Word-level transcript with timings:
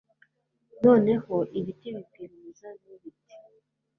noneho 0.83 1.35
ibiti 1.59 1.87
bibwira 1.95 2.33
umuzabibu, 2.37 2.95
biti 3.01 3.35